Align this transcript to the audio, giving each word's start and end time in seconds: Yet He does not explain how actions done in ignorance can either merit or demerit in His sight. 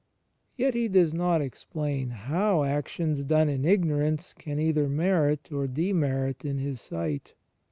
Yet 0.57 0.73
He 0.73 0.87
does 0.87 1.13
not 1.13 1.43
explain 1.43 2.09
how 2.09 2.63
actions 2.63 3.23
done 3.23 3.49
in 3.49 3.63
ignorance 3.65 4.33
can 4.33 4.57
either 4.59 4.89
merit 4.89 5.51
or 5.51 5.67
demerit 5.67 6.43
in 6.43 6.57
His 6.57 6.81
sight. 6.81 7.35